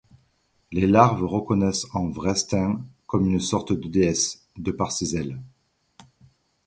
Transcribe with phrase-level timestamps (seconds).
[0.71, 5.39] Les larves reconnaissent en Vrestin comme une sorte de déesse, de par ses ailes.